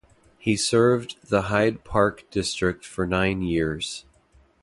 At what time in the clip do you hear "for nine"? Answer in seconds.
2.85-3.43